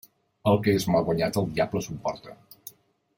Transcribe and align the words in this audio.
El 0.51 0.57
que 0.67 0.73
és 0.77 0.87
mal 0.93 1.05
guanyat 1.09 1.37
el 1.43 1.47
diable 1.59 1.83
s'ho 1.87 1.93
emporta. 1.97 2.35